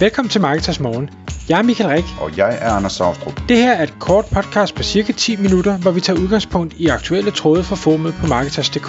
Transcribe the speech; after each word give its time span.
Velkommen 0.00 0.30
til 0.30 0.40
Marketers 0.40 0.80
Morgen. 0.80 1.10
Jeg 1.48 1.58
er 1.58 1.62
Michael 1.62 1.90
Rik. 1.90 2.04
Og 2.20 2.36
jeg 2.36 2.58
er 2.60 2.70
Anders 2.70 2.92
Saustrup. 2.92 3.40
Det 3.48 3.56
her 3.56 3.72
er 3.72 3.82
et 3.82 3.94
kort 4.00 4.24
podcast 4.34 4.74
på 4.74 4.82
cirka 4.82 5.12
10 5.12 5.36
minutter, 5.36 5.78
hvor 5.78 5.90
vi 5.90 6.00
tager 6.00 6.20
udgangspunkt 6.20 6.74
i 6.74 6.86
aktuelle 6.86 7.30
tråde 7.30 7.62
fra 7.64 7.76
formet 7.76 8.14
på 8.20 8.26
Marketers.dk. 8.26 8.86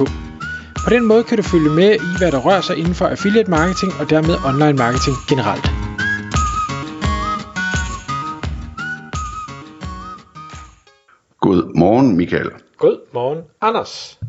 På 0.86 0.90
den 0.90 1.06
måde 1.06 1.24
kan 1.24 1.38
du 1.38 1.44
følge 1.44 1.70
med 1.70 1.92
i, 1.96 2.18
hvad 2.18 2.32
der 2.32 2.40
rører 2.40 2.62
sig 2.62 2.78
inden 2.78 2.94
for 2.94 3.06
affiliate 3.06 3.50
marketing 3.52 3.92
og 4.00 4.10
dermed 4.10 4.36
online 4.50 4.78
marketing 4.84 5.16
generelt. 5.30 5.66
God 11.40 11.62
morgen, 11.76 12.18
Michael. 12.18 12.50
God 12.78 12.98
morgen, 13.14 13.40
Anders. 13.62 14.20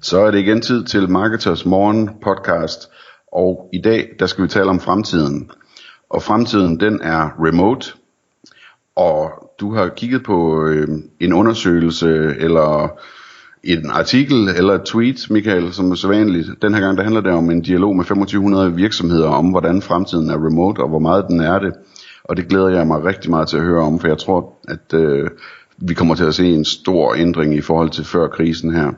Så 0.00 0.18
er 0.18 0.30
det 0.30 0.38
igen 0.38 0.62
tid 0.62 0.84
til 0.84 1.10
Marketers 1.10 1.64
Morgen 1.66 2.10
podcast, 2.22 2.88
og 3.32 3.68
i 3.72 3.80
dag 3.80 4.08
der 4.18 4.26
skal 4.26 4.44
vi 4.44 4.48
tale 4.48 4.70
om 4.70 4.80
fremtiden. 4.80 5.50
Og 6.10 6.22
fremtiden 6.22 6.80
den 6.80 7.00
er 7.02 7.44
remote, 7.44 7.92
og 8.96 9.30
du 9.60 9.74
har 9.74 9.88
kigget 9.88 10.22
på 10.22 10.66
øh, 10.66 10.88
en 11.20 11.32
undersøgelse 11.32 12.34
eller 12.38 12.98
en 13.64 13.90
artikel 13.90 14.48
eller 14.48 14.74
et 14.74 14.84
tweet, 14.84 15.30
Michael, 15.30 15.72
som 15.72 15.90
er 15.90 15.94
så 15.94 16.08
vanligt. 16.08 16.48
Den 16.62 16.74
her 16.74 16.80
gang 16.80 16.96
der 16.96 17.02
handler 17.02 17.20
det 17.20 17.32
om 17.32 17.50
en 17.50 17.62
dialog 17.62 17.96
med 17.96 18.04
2500 18.04 18.74
virksomheder 18.74 19.28
om, 19.28 19.50
hvordan 19.50 19.82
fremtiden 19.82 20.30
er 20.30 20.46
remote 20.46 20.80
og 20.80 20.88
hvor 20.88 20.98
meget 20.98 21.24
den 21.28 21.40
er 21.40 21.58
det. 21.58 21.72
Og 22.24 22.36
det 22.36 22.48
glæder 22.48 22.68
jeg 22.68 22.86
mig 22.86 23.04
rigtig 23.04 23.30
meget 23.30 23.48
til 23.48 23.56
at 23.56 23.62
høre 23.62 23.82
om, 23.82 23.98
for 23.98 24.08
jeg 24.08 24.18
tror, 24.18 24.52
at 24.68 24.94
øh, 24.94 25.30
vi 25.76 25.94
kommer 25.94 26.14
til 26.14 26.24
at 26.24 26.34
se 26.34 26.46
en 26.46 26.64
stor 26.64 27.14
ændring 27.14 27.54
i 27.54 27.60
forhold 27.60 27.90
til 27.90 28.04
før 28.04 28.28
krisen 28.28 28.74
her. 28.74 28.92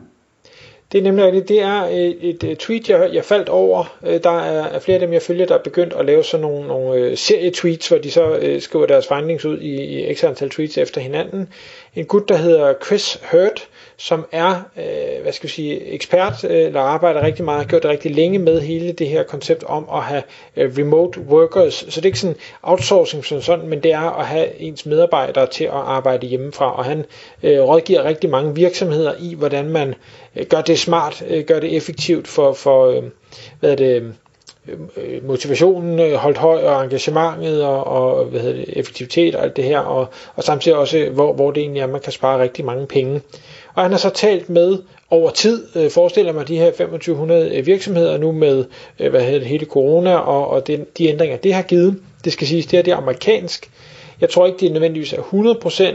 Det 0.92 0.98
er 0.98 1.02
nemlig 1.02 1.24
rigtigt. 1.24 1.48
Det 1.48 1.60
er 1.60 1.84
øh, 1.86 1.98
et, 1.98 2.44
et 2.44 2.58
tweet, 2.58 2.88
jeg, 2.88 3.10
jeg 3.12 3.24
faldt 3.24 3.48
over. 3.48 3.98
Øh, 4.06 4.22
der 4.22 4.40
er 4.40 4.78
flere 4.78 4.94
af 4.94 5.00
dem, 5.00 5.12
jeg 5.12 5.22
følger, 5.22 5.46
der 5.46 5.54
er 5.54 5.62
begyndt 5.62 5.92
at 5.92 6.06
lave 6.06 6.24
sådan 6.24 6.46
nogle, 6.46 6.68
nogle 6.68 7.16
serie-tweets, 7.16 7.88
hvor 7.88 7.98
de 7.98 8.10
så 8.10 8.36
øh, 8.36 8.60
skriver 8.60 8.86
deres 8.86 9.09
findings 9.09 9.45
ud 9.45 9.59
i, 9.59 10.10
i 10.10 10.15
x 10.15 10.24
antal 10.24 10.50
tweets 10.50 10.78
efter 10.78 11.00
hinanden. 11.00 11.48
En 11.96 12.04
gut, 12.04 12.28
der 12.28 12.37
hedder 12.37 12.74
Chris 12.87 13.20
Hurt, 13.32 13.68
som 14.02 14.26
er, 14.32 14.62
øh, 14.76 15.23
hvad 15.23 15.32
skal 15.32 15.48
vi 15.48 15.52
sige, 15.52 15.87
ekspert, 15.87 16.45
øh, 16.45 16.66
eller 16.66 16.80
arbejder 16.80 17.23
rigtig 17.23 17.45
meget, 17.45 17.60
har 17.60 17.68
gjort 17.68 17.82
det 17.82 17.90
rigtig 17.90 18.15
længe 18.15 18.38
med 18.38 18.60
hele 18.60 18.93
det 18.93 19.09
her 19.09 19.23
koncept 19.23 19.65
om 19.65 19.88
at 19.93 20.02
have 20.02 20.23
øh, 20.56 20.79
remote 20.79 21.20
workers. 21.20 21.74
Så 21.74 21.87
det 22.01 22.02
er 22.02 22.06
ikke 22.06 22.18
sådan 22.18 22.37
outsourcing 22.62 23.24
som 23.24 23.43
sådan, 23.43 23.68
men 23.68 23.82
det 23.82 23.93
er 23.93 24.18
at 24.18 24.26
have 24.26 24.60
ens 24.60 24.87
medarbejdere 24.87 25.46
til 25.46 25.65
at 25.65 25.71
arbejde 25.71 26.26
hjemmefra. 26.26 26.76
Og 26.76 26.84
han 26.84 27.04
øh, 27.43 27.60
rådgiver 27.60 28.04
rigtig 28.04 28.30
mange 28.30 28.54
virksomheder 28.54 29.15
i, 29.21 29.34
hvordan 29.34 29.68
man 29.68 29.95
øh, 30.37 30.46
gør 30.46 30.60
det 30.60 30.78
smart, 30.78 31.23
øh, 31.28 31.45
gør 31.45 31.60
det 31.60 31.76
effektivt 31.76 32.28
for, 32.28 32.52
for 32.52 32.87
øh, 32.87 33.02
hvad 33.60 33.73
er 33.73 33.76
det, 33.76 34.02
øh, 34.68 34.78
øh, 34.96 35.26
motivationen 35.26 35.98
øh, 35.98 36.15
holdt 36.15 36.38
høj 36.38 36.62
og 36.62 36.84
engagementet 36.84 37.65
og, 37.65 37.84
og 37.84 38.24
hvad 38.24 38.40
hedder 38.40 38.56
det, 38.56 38.78
effektivitet 38.78 39.34
og 39.34 39.43
alt 39.43 39.56
det 39.56 39.65
her 39.65 39.78
og, 39.78 40.06
og 40.37 40.45
samtidig 40.45 40.78
også 40.78 41.09
hvor, 41.12 41.32
hvor 41.32 41.51
det 41.51 41.60
egentlig 41.60 41.80
er 41.80 41.87
man 41.87 42.01
kan 42.01 42.12
spare 42.12 42.43
rigtig 42.43 42.65
mange 42.65 42.87
penge 42.87 43.21
og 43.80 43.84
han 43.84 43.92
har 43.92 43.98
så 43.98 44.10
talt 44.10 44.50
med 44.50 44.78
over 45.10 45.30
tid, 45.30 45.66
øh, 45.76 45.90
forestiller 45.90 46.32
mig 46.32 46.48
de 46.48 46.56
her 46.59 46.70
2500 46.70 47.56
øh, 47.56 47.66
virksomheder 47.66 48.18
nu 48.18 48.32
med 48.32 48.64
øh, 48.98 49.10
hvad 49.10 49.20
hedder 49.20 49.38
det, 49.38 49.48
hele 49.48 49.66
corona 49.66 50.16
og, 50.16 50.48
og 50.48 50.66
den, 50.66 50.87
de 50.98 51.06
ændringer, 51.06 51.37
det 51.37 51.54
har 51.54 51.62
givet. 51.62 52.00
Det 52.24 52.32
skal 52.32 52.46
siges, 52.46 52.66
det 52.66 52.78
er 52.78 52.82
det 52.82 52.92
amerikansk. 52.92 53.70
Jeg 54.20 54.30
tror 54.30 54.46
ikke, 54.46 54.59
det 54.59 54.68
er 54.68 54.72
nødvendigvis 54.72 55.12
er 55.12 55.22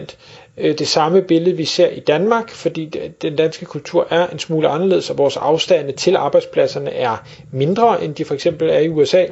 100% 0.09 0.15
øh, 0.57 0.77
det 0.77 0.87
samme 0.87 1.21
billede, 1.21 1.57
vi 1.57 1.65
ser 1.65 1.87
i 1.87 1.99
Danmark, 1.99 2.49
fordi 2.49 2.85
den 3.21 3.35
danske 3.35 3.65
kultur 3.65 4.07
er 4.09 4.27
en 4.27 4.39
smule 4.39 4.67
anderledes, 4.67 5.09
og 5.09 5.17
vores 5.17 5.37
afstande 5.37 5.91
til 5.91 6.15
arbejdspladserne 6.15 6.91
er 6.91 7.23
mindre, 7.51 8.03
end 8.03 8.15
de 8.15 8.25
for 8.25 8.33
eksempel 8.33 8.69
er 8.69 8.79
i 8.79 8.89
USA. 8.89 9.25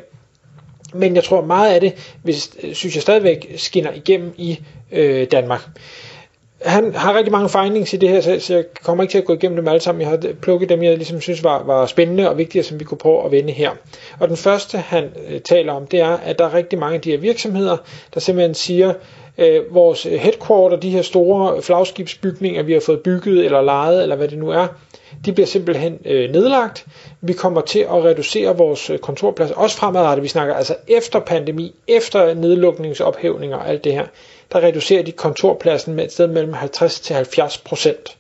Men 0.94 1.16
jeg 1.16 1.24
tror 1.24 1.46
meget 1.46 1.74
af 1.74 1.82
det, 1.82 2.16
hvis, 2.24 2.52
øh, 2.64 2.74
synes 2.74 2.96
jeg 2.96 3.02
stadigvæk 3.02 3.54
skinner 3.58 3.92
igennem 3.94 4.34
i 4.38 4.60
øh, 4.92 5.28
Danmark 5.32 5.70
han 6.66 6.96
har 6.96 7.18
rigtig 7.18 7.32
mange 7.32 7.50
findings 7.50 7.94
i 7.94 7.98
det 7.98 8.10
her, 8.10 8.22
så, 8.22 8.40
så 8.40 8.54
jeg 8.54 8.64
kommer 8.84 9.04
ikke 9.04 9.12
til 9.12 9.18
at 9.18 9.26
gå 9.26 9.34
igennem 9.34 9.56
dem 9.56 9.68
alle 9.68 9.80
sammen. 9.80 10.02
Jeg 10.02 10.10
har 10.10 10.20
plukket 10.42 10.70
dem, 10.70 10.84
jeg 10.84 10.98
ligesom 10.98 11.22
synes 11.22 11.44
var, 11.44 11.64
var 11.64 11.86
spændende 11.86 12.30
og 12.30 12.38
vigtige, 12.38 12.64
som 12.64 12.80
vi 12.80 12.84
kunne 12.84 12.98
prøve 12.98 13.26
at 13.26 13.32
vende 13.32 13.54
her. 13.54 13.72
Og 14.20 14.28
den 14.28 14.38
første, 14.38 14.78
han 14.78 15.10
øh, 15.30 15.42
taler 15.42 15.74
om, 15.74 15.88
det 15.88 16.00
er, 16.00 16.18
at 16.18 16.40
der 16.40 16.46
er 16.46 16.54
rigtig 16.54 16.80
mange 16.80 16.96
af 16.96 17.02
de 17.02 17.12
her 17.12 17.18
virksomheder, 17.18 17.78
der 18.14 18.20
simpelthen 18.20 18.54
siger, 18.54 18.94
øh, 19.38 19.74
vores 19.74 20.04
headquarter, 20.04 20.78
de 20.78 20.90
her 20.90 21.02
store 21.02 21.62
flagskibsbygninger, 21.62 22.64
vi 22.64 22.74
har 22.74 22.80
fået 22.80 23.00
bygget 23.00 23.46
eller 23.46 23.62
lejet, 23.62 24.04
eller 24.04 24.16
hvad 24.16 24.28
det 24.28 24.38
nu 24.38 24.50
er, 24.50 24.68
de 25.26 25.34
bliver 25.34 25.48
simpelthen 25.48 26.00
øh, 26.06 26.32
nedlagt. 26.32 26.86
Vi 27.22 27.34
kommer 27.34 27.62
til 27.62 27.80
at 27.80 28.04
reducere 28.04 28.58
vores 28.58 28.90
øh, 28.90 29.00
kontorplads, 29.00 29.52
også 29.52 29.78
fremadrettet. 29.78 30.24
Vi 30.24 30.28
snakker 30.28 30.54
altså 30.54 30.76
efter 30.88 31.20
pandemi, 31.20 31.76
efter 31.88 32.34
nedlukningsophævninger 32.34 33.58
og 33.58 33.70
alt 33.70 33.84
det 33.84 33.94
her 33.94 34.06
der 34.54 34.64
reducerer 34.64 35.04
de 35.04 35.12
kontorpladsen 35.12 35.94
med 35.94 36.04
et 36.04 36.12
sted 36.12 36.28
mellem 36.28 36.54
50 36.54 37.00
til 37.00 37.16
70 37.16 37.58
procent. 37.58 38.18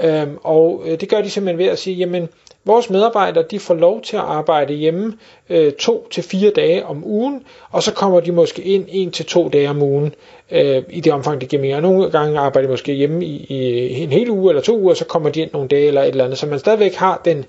Øhm, 0.00 0.38
og 0.42 0.82
øh, 0.86 1.00
det 1.00 1.08
gør 1.08 1.20
de 1.20 1.30
simpelthen 1.30 1.58
ved 1.58 1.72
at 1.72 1.78
sige, 1.78 1.96
jamen 1.96 2.28
vores 2.64 2.90
medarbejdere 2.90 3.44
de 3.50 3.58
får 3.60 3.74
lov 3.74 4.02
til 4.02 4.16
at 4.16 4.22
arbejde 4.22 4.74
hjemme 4.74 5.18
øh, 5.48 5.72
to 5.72 6.08
til 6.10 6.22
fire 6.22 6.50
dage 6.50 6.86
om 6.86 7.06
ugen, 7.06 7.44
og 7.70 7.82
så 7.82 7.92
kommer 7.94 8.20
de 8.20 8.32
måske 8.32 8.62
ind 8.62 8.84
en 8.88 9.10
til 9.10 9.26
to 9.26 9.48
dage 9.48 9.70
om 9.70 9.82
ugen 9.82 10.14
øh, 10.50 10.82
i 10.90 11.00
det 11.00 11.12
omfang, 11.12 11.40
det 11.40 11.48
giver 11.48 11.62
mere. 11.62 11.80
Nogle 11.80 12.10
gange 12.10 12.38
arbejder 12.38 12.68
de 12.68 12.72
måske 12.72 12.92
hjemme 12.92 13.24
i, 13.24 13.46
i 13.48 14.02
en 14.02 14.12
hel 14.12 14.30
uge 14.30 14.50
eller 14.50 14.62
to 14.62 14.78
uger, 14.78 14.94
så 14.94 15.04
kommer 15.04 15.28
de 15.30 15.40
ind 15.40 15.50
nogle 15.52 15.68
dage 15.68 15.86
eller 15.86 16.02
et 16.02 16.08
eller 16.08 16.24
andet, 16.24 16.38
så 16.38 16.46
man 16.46 16.58
stadigvæk 16.58 16.94
har 16.94 17.20
den, 17.24 17.44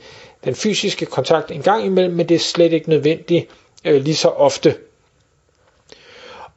den 0.46 0.56
fysiske 0.56 1.06
kontakt 1.06 1.52
en 1.52 1.62
gang 1.62 1.86
imellem, 1.86 2.14
men 2.16 2.30
det 2.30 2.36
er 2.36 2.40
slet 2.40 2.74
ikke 2.74 2.90
nødvendigt 2.90 3.48
øh, 3.86 4.02
lige 4.02 4.16
så 4.16 4.28
ofte. 4.30 4.76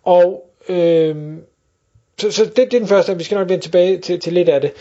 Og 0.05 0.45
Øh, 0.69 1.17
så, 2.19 2.31
så 2.31 2.45
det, 2.45 2.57
det 2.57 2.75
er 2.75 2.79
den 2.79 2.89
første, 2.89 3.11
og 3.11 3.19
vi 3.19 3.25
skal 3.25 3.39
nok 3.39 3.49
vende 3.49 3.65
tilbage 3.65 3.99
til, 3.99 4.21
til 4.21 4.33
lidt 4.33 4.49
af 4.49 4.61
det. 4.61 4.73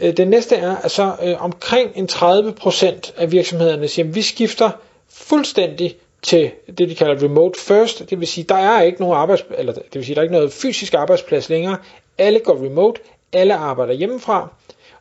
Øh, 0.00 0.16
den 0.16 0.28
næste 0.28 0.56
er, 0.56 0.76
at 0.76 0.90
så 0.90 1.12
øh, 1.22 1.44
omkring 1.44 1.90
en 1.94 2.08
30% 2.12 3.12
af 3.16 3.32
virksomhederne 3.32 3.88
siger, 3.88 4.06
at 4.08 4.14
vi 4.14 4.22
skifter 4.22 4.70
fuldstændig 5.08 5.96
til 6.22 6.50
det, 6.78 6.88
de 6.88 6.94
kalder 6.94 7.22
remote 7.24 7.60
first. 7.60 8.10
Det 8.10 8.20
vil 8.20 8.28
sige, 8.28 8.44
der 8.48 8.54
er 8.54 8.82
ikke 8.82 9.00
nogen 9.00 9.16
arbejds, 9.16 9.44
eller 9.58 9.72
det 9.72 9.94
vil 9.94 10.04
sige, 10.04 10.14
der 10.14 10.20
er 10.20 10.22
ikke 10.22 10.34
noget 10.34 10.52
fysisk 10.52 10.94
arbejdsplads 10.94 11.48
længere. 11.48 11.76
Alle 12.18 12.38
går 12.40 12.64
remote, 12.64 13.00
alle 13.32 13.54
arbejder 13.54 13.92
hjemmefra. 13.94 14.48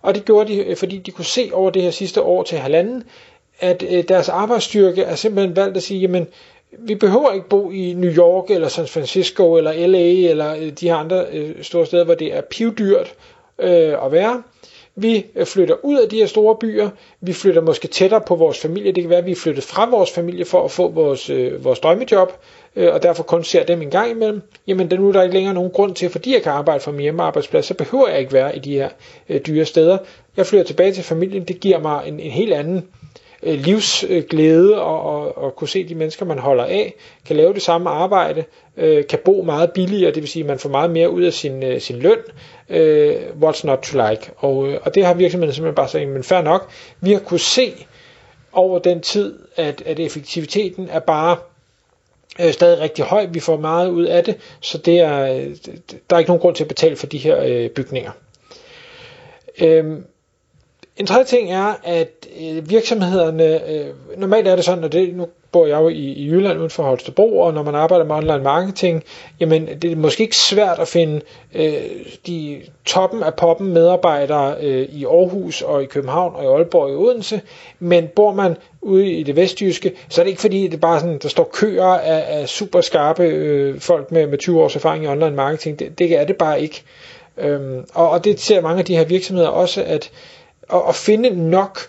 Og 0.01 0.15
det 0.15 0.25
gjorde 0.25 0.53
de, 0.53 0.57
øh, 0.57 0.77
fordi 0.77 0.97
de 0.97 1.11
kunne 1.11 1.25
se 1.25 1.49
over 1.53 1.69
det 1.69 1.81
her 1.81 1.91
sidste 1.91 2.21
år 2.21 2.43
til 2.43 2.57
halvanden, 2.57 3.03
at 3.59 3.83
øh, 3.89 4.03
deres 4.07 4.29
arbejdsstyrke 4.29 5.01
er 5.01 5.15
simpelthen 5.15 5.55
valgt 5.55 5.77
at 5.77 5.83
sige, 5.83 5.99
jamen, 5.99 6.27
vi 6.71 6.95
behøver 6.95 7.33
ikke 7.33 7.49
bo 7.49 7.71
i 7.71 7.93
New 7.93 8.11
York 8.11 8.51
eller 8.51 8.67
San 8.67 8.87
Francisco 8.87 9.55
eller 9.57 9.87
LA 9.87 10.29
eller 10.29 10.55
øh, 10.55 10.69
de 10.69 10.87
her 10.87 10.95
andre 10.95 11.25
øh, 11.33 11.63
store 11.63 11.85
steder, 11.85 12.03
hvor 12.03 12.15
det 12.15 12.35
er 12.35 12.41
pivdyrt 12.41 13.13
øh, 13.59 14.05
at 14.05 14.11
være. 14.11 14.43
Vi 14.95 15.25
øh, 15.35 15.45
flytter 15.45 15.75
ud 15.83 15.97
af 15.99 16.09
de 16.09 16.17
her 16.17 16.25
store 16.25 16.55
byer. 16.55 16.89
Vi 17.21 17.33
flytter 17.33 17.61
måske 17.61 17.87
tættere 17.87 18.21
på 18.21 18.35
vores 18.35 18.59
familie. 18.59 18.91
Det 18.91 19.03
kan 19.03 19.09
være, 19.09 19.19
at 19.19 19.25
vi 19.25 19.31
er 19.31 19.35
flyttet 19.35 19.63
fra 19.63 19.89
vores 19.89 20.11
familie 20.11 20.45
for 20.45 20.65
at 20.65 20.71
få 20.71 20.91
vores, 20.91 21.29
øh, 21.29 21.63
vores 21.63 21.79
drømmejob, 21.79 22.31
øh, 22.75 22.93
og 22.93 23.03
derfor 23.03 23.23
kun 23.23 23.43
ser 23.43 23.63
dem 23.63 23.81
en 23.81 23.89
gang 23.89 24.11
imellem. 24.11 24.41
Jamen, 24.67 24.91
der 24.91 24.97
nu 24.97 25.07
er 25.07 25.11
der 25.11 25.23
ikke 25.23 25.35
længere 25.35 25.53
nogen 25.53 25.71
grund 25.71 25.95
til, 25.95 26.09
fordi 26.09 26.33
jeg 26.33 26.41
kan 26.41 26.51
arbejde 26.51 26.79
fra 26.79 26.91
min 26.91 27.01
hjemmearbejdsplads, 27.01 27.65
så 27.65 27.73
behøver 27.73 28.07
jeg 28.07 28.19
ikke 28.19 28.33
være 28.33 28.55
i 28.55 28.59
de 28.59 28.73
her 28.73 28.89
øh, 29.29 29.41
dyre 29.47 29.65
steder. 29.65 29.97
Jeg 30.37 30.45
flytter 30.45 30.65
tilbage 30.65 30.93
til 30.93 31.03
familien. 31.03 31.43
Det 31.43 31.59
giver 31.59 31.79
mig 31.79 32.03
en, 32.07 32.19
en 32.19 32.31
helt 32.31 32.53
anden 32.53 32.77
øh, 32.77 33.06
Øh, 33.43 33.59
livsglæde 33.59 34.81
og, 34.81 35.01
og, 35.01 35.37
og 35.37 35.55
kunne 35.55 35.67
se 35.67 35.87
de 35.87 35.95
mennesker, 35.95 36.25
man 36.25 36.39
holder 36.39 36.63
af, 36.63 36.93
kan 37.25 37.35
lave 37.35 37.53
det 37.53 37.61
samme 37.61 37.89
arbejde, 37.89 38.43
øh, 38.77 39.07
kan 39.07 39.19
bo 39.25 39.41
meget 39.41 39.71
billigere, 39.71 40.11
det 40.11 40.23
vil 40.23 40.29
sige, 40.29 40.43
at 40.43 40.47
man 40.47 40.59
får 40.59 40.69
meget 40.69 40.91
mere 40.91 41.09
ud 41.09 41.23
af 41.23 41.33
sin, 41.33 41.63
øh, 41.63 41.81
sin 41.81 41.99
løn. 41.99 42.17
Øh, 42.69 43.15
what's 43.41 43.65
not 43.67 43.79
to 43.79 44.09
like? 44.09 44.31
Og, 44.37 44.67
øh, 44.67 44.79
og 44.83 44.95
det 44.95 45.05
har 45.05 45.13
virksomheden 45.13 45.53
simpelthen 45.53 45.75
bare 45.75 45.87
sagt, 45.87 46.09
men 46.09 46.23
fair 46.23 46.41
nok, 46.41 46.69
vi 47.01 47.13
har 47.13 47.19
kunne 47.19 47.39
se 47.39 47.73
over 48.53 48.79
den 48.79 49.01
tid, 49.01 49.39
at, 49.55 49.83
at 49.85 49.99
effektiviteten 49.99 50.89
er 50.91 50.99
bare 50.99 51.37
øh, 52.39 52.51
stadig 52.51 52.79
rigtig 52.79 53.05
høj. 53.05 53.25
Vi 53.31 53.39
får 53.39 53.57
meget 53.57 53.89
ud 53.89 54.05
af 54.05 54.23
det, 54.23 54.35
så 54.61 54.77
det 54.77 54.99
er, 54.99 55.21
øh, 55.23 55.55
der 56.09 56.15
er 56.15 56.19
ikke 56.19 56.29
nogen 56.29 56.41
grund 56.41 56.55
til 56.55 56.63
at 56.63 56.67
betale 56.67 56.95
for 56.95 57.07
de 57.07 57.17
her 57.17 57.43
øh, 57.43 57.69
bygninger. 57.69 58.11
Øh, 59.61 59.97
en 60.97 61.05
tredje 61.05 61.25
ting 61.25 61.51
er, 61.51 61.73
at 61.83 62.27
øh, 62.41 62.69
virksomhederne, 62.69 63.71
øh, 63.71 63.85
normalt 64.17 64.47
er 64.47 64.55
det 64.55 64.65
sådan, 64.65 64.83
at 64.83 64.91
det, 64.91 65.15
nu 65.15 65.27
bor 65.51 65.65
jeg 65.65 65.81
jo 65.81 65.87
i, 65.89 65.93
i 65.95 66.27
Jylland 66.29 66.57
uden 66.59 66.69
for 66.69 66.83
Holstebro, 66.83 67.39
og 67.39 67.53
når 67.53 67.63
man 67.63 67.75
arbejder 67.75 68.05
med 68.05 68.15
online 68.15 68.43
marketing, 68.43 69.03
jamen 69.39 69.67
det 69.81 69.91
er 69.91 69.95
måske 69.95 70.23
ikke 70.23 70.35
svært 70.35 70.79
at 70.79 70.87
finde 70.87 71.21
øh, 71.55 71.73
de 72.27 72.61
toppen 72.85 73.23
af 73.23 73.33
poppen 73.33 73.73
medarbejdere 73.73 74.55
øh, 74.61 74.87
i 74.89 75.05
Aarhus 75.05 75.61
og 75.61 75.83
i 75.83 75.85
København 75.85 76.35
og 76.35 76.43
i 76.43 76.47
Aalborg 76.47 76.83
og 76.83 76.91
i 76.91 76.95
Odense, 76.95 77.41
men 77.79 78.07
bor 78.15 78.33
man 78.33 78.57
ude 78.81 79.11
i 79.11 79.23
det 79.23 79.35
vestjyske, 79.35 79.91
så 80.09 80.21
er 80.21 80.23
det 80.23 80.29
ikke 80.29 80.41
fordi, 80.41 80.67
det 80.67 80.81
bare 80.81 80.99
sådan, 80.99 81.19
der 81.23 81.29
står 81.29 81.49
køer 81.53 81.85
af, 81.85 82.39
af 82.39 82.49
super 82.49 82.81
skarpe 82.81 83.23
øh, 83.23 83.79
folk 83.79 84.11
med, 84.11 84.27
med 84.27 84.37
20 84.37 84.63
års 84.63 84.75
erfaring 84.75 85.03
i 85.03 85.07
online 85.07 85.35
marketing. 85.35 85.79
Det, 85.79 85.99
det 85.99 86.19
er 86.19 86.25
det 86.25 86.35
bare 86.35 86.61
ikke. 86.61 86.83
Øhm, 87.37 87.85
og, 87.93 88.09
og 88.09 88.23
det 88.23 88.39
ser 88.39 88.61
mange 88.61 88.79
af 88.79 88.85
de 88.85 88.97
her 88.97 89.05
virksomheder 89.05 89.47
også, 89.49 89.83
at 89.83 90.11
at, 90.73 90.81
at 90.89 90.95
finde 90.95 91.49
nok 91.49 91.79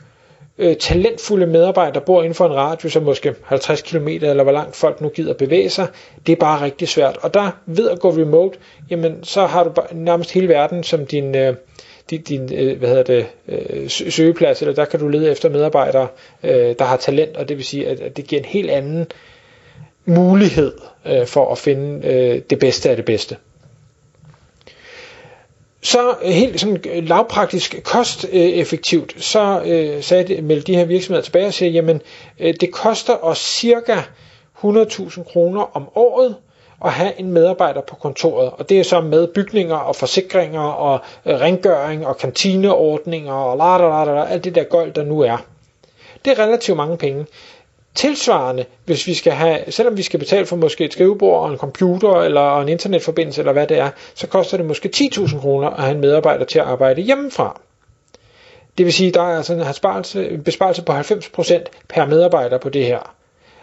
øh, 0.59 0.77
talentfulde 0.77 1.47
medarbejdere 1.47 2.03
bor 2.07 2.23
inden 2.23 2.35
for 2.35 2.47
en 2.47 2.55
radius 2.55 2.97
af 2.97 3.03
måske 3.03 3.35
50 3.45 3.83
km, 3.83 4.09
eller 4.09 4.43
hvor 4.43 4.53
langt 4.53 4.77
folk 4.77 5.01
nu 5.01 5.09
gider 5.09 5.35
bevæge 5.35 5.71
sig, 5.71 5.87
det 6.27 6.33
er 6.33 6.37
bare 6.37 6.65
rigtig 6.65 6.89
svært. 6.89 7.17
Og 7.23 7.35
der 7.35 7.51
ved 7.67 7.91
at 7.91 8.01
gå 8.01 8.11
remote, 8.11 8.59
jamen 8.91 9.25
så 9.25 9.47
har 9.47 9.65
du 9.65 9.71
bare 9.71 9.95
nærmest 9.95 10.33
hele 10.33 10.49
verden 10.49 10.83
som 10.83 11.07
din, 11.07 11.35
øh, 11.37 11.55
din, 12.11 12.23
din 12.23 12.55
øh, 12.55 12.79
hvad 12.79 12.89
hedder 12.89 13.03
det, 13.03 13.27
øh, 13.49 13.89
søgeplads, 13.91 14.63
eller 14.63 14.75
der 14.75 14.85
kan 14.85 15.01
du 15.01 15.09
lede 15.09 15.31
efter 15.31 15.49
medarbejdere, 15.49 16.09
øh, 16.43 16.75
der 16.79 16.85
har 16.85 16.97
talent, 16.97 17.37
og 17.37 17.49
det 17.49 17.57
vil 17.57 17.65
sige, 17.65 17.89
at, 17.89 18.01
at 18.01 18.17
det 18.17 18.27
giver 18.27 18.41
en 18.43 18.49
helt 18.49 18.71
anden 18.71 19.07
mulighed 20.05 20.73
øh, 21.07 21.27
for 21.27 21.53
at 21.53 21.59
finde 21.59 22.09
øh, 22.09 22.43
det 22.51 22.59
bedste 22.59 22.91
af 22.91 22.97
det 22.97 23.05
bedste. 23.05 23.37
Så 25.83 26.15
øh, 26.23 26.31
helt 26.31 26.61
sådan 26.61 26.83
øh, 26.93 27.09
lavpraktisk 27.09 27.83
kosteffektivt, 27.85 29.25
så 29.25 29.63
øh, 29.67 30.03
sagde 30.03 30.25
det, 30.29 30.45
meldte 30.45 30.73
de 30.73 30.77
her 30.77 30.85
virksomheder 30.85 31.25
tilbage 31.25 31.47
og 31.47 31.55
siger, 31.55 31.71
jamen 31.71 32.01
øh, 32.39 32.55
det 32.61 32.73
koster 32.73 33.25
os 33.25 33.39
cirka 33.39 33.97
100.000 34.65 35.33
kroner 35.33 35.77
om 35.77 35.89
året 35.95 36.37
at 36.85 36.93
have 36.93 37.21
en 37.21 37.33
medarbejder 37.33 37.81
på 37.81 37.95
kontoret. 37.97 38.51
Og 38.51 38.69
det 38.69 38.81
er 38.81 38.85
så 38.85 39.01
med 39.01 39.27
bygninger 39.35 39.77
og 39.77 39.97
forsikringer 39.97 40.61
og 40.61 41.01
øh, 41.27 41.41
rengøring 41.41 42.07
og 42.07 42.17
kantineordninger 42.19 43.33
og 43.33 43.57
la, 43.57 43.77
la, 43.89 44.05
la, 44.05 44.15
la, 44.15 44.25
alt 44.31 44.45
det 44.45 44.55
der 44.55 44.65
gøjl, 44.65 44.95
der 44.95 45.05
nu 45.05 45.21
er. 45.21 45.37
Det 46.25 46.39
er 46.39 46.43
relativt 46.45 46.77
mange 46.77 46.97
penge. 46.97 47.27
Tilsvarende, 47.95 48.65
hvis 48.85 49.07
vi 49.07 49.15
skal 49.15 49.33
have, 49.33 49.59
selvom 49.69 49.97
vi 49.97 50.03
skal 50.03 50.19
betale 50.19 50.47
for 50.47 50.57
måske 50.57 50.85
et 50.85 50.93
skrivebord 50.93 51.41
og 51.43 51.51
en 51.51 51.59
computer 51.59 52.23
eller 52.23 52.61
en 52.61 52.69
internetforbindelse 52.69 53.41
eller 53.41 53.53
hvad 53.53 53.67
det 53.67 53.79
er, 53.79 53.91
så 54.15 54.27
koster 54.27 54.57
det 54.57 54.67
måske 54.67 54.91
10.000 54.97 55.41
kroner 55.41 55.71
at 55.71 55.83
have 55.83 55.95
en 55.95 56.01
medarbejder 56.01 56.45
til 56.45 56.59
at 56.59 56.65
arbejde 56.65 57.03
hjemmefra. 57.03 57.61
Det 58.79 58.87
vil 58.87 58.93
sige, 58.93 59.09
at 59.09 59.15
der 59.15 59.23
er 59.23 59.37
altså 59.37 59.53
en 59.53 59.65
besparelse, 59.65 60.41
besparelse 60.45 60.83
på 60.83 60.93
90% 60.93 61.65
per 61.89 62.07
medarbejder 62.07 62.59
på 62.59 62.69
det 62.69 62.87
her. 62.87 63.15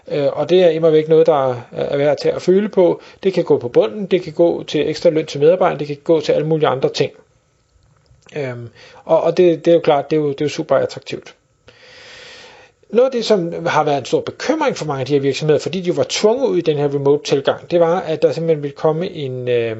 Øh, 0.07 0.27
og 0.33 0.49
det 0.49 0.63
er 0.63 0.69
imod 0.69 0.91
væk 0.91 1.07
noget, 1.09 1.27
der 1.27 1.55
er 1.71 1.97
værd 1.97 2.17
til 2.17 2.29
at 2.29 2.41
føle 2.41 2.69
på. 2.69 3.01
Det 3.23 3.33
kan 3.33 3.43
gå 3.43 3.57
på 3.57 3.67
bunden, 3.67 4.05
det 4.05 4.21
kan 4.21 4.33
gå 4.33 4.63
til 4.63 4.89
ekstra 4.89 5.09
løn 5.09 5.25
til 5.25 5.39
medarbejderne, 5.39 5.79
det 5.79 5.87
kan 5.87 5.97
gå 6.03 6.21
til 6.21 6.31
alle 6.31 6.47
mulige 6.47 6.67
andre 6.67 6.89
ting. 6.89 7.11
Øhm, 8.37 8.69
og 9.05 9.21
og 9.21 9.37
det, 9.37 9.65
det 9.65 9.71
er 9.71 9.75
jo 9.75 9.81
klart, 9.81 10.11
det 10.11 10.17
er 10.17 10.21
jo, 10.21 10.29
det 10.29 10.41
er 10.41 10.45
jo 10.45 10.49
super 10.49 10.75
attraktivt. 10.75 11.35
Noget 12.95 13.05
af 13.05 13.11
det, 13.11 13.25
som 13.25 13.65
har 13.67 13.83
været 13.83 13.97
en 13.97 14.05
stor 14.05 14.21
bekymring 14.21 14.77
for 14.77 14.85
mange 14.85 14.99
af 14.99 15.05
de 15.05 15.13
her 15.13 15.19
virksomheder, 15.19 15.59
fordi 15.59 15.81
de 15.81 15.97
var 15.97 16.05
tvunget 16.09 16.47
ud 16.47 16.57
i 16.57 16.61
den 16.61 16.77
her 16.77 16.95
remote 16.95 17.23
tilgang, 17.23 17.71
det 17.71 17.79
var, 17.79 17.99
at 17.99 18.21
der 18.21 18.31
simpelthen 18.31 18.63
ville 18.63 18.75
komme 18.75 19.09
en, 19.09 19.47
øh, 19.47 19.77